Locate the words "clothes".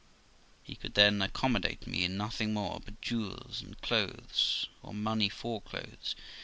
3.81-4.67, 5.61-6.15